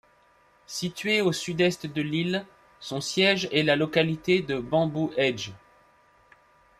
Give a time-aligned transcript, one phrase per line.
[0.65, 2.47] Situé au sud-est de l'île,
[2.79, 5.51] son siège est la localité de Bamboo Hedge.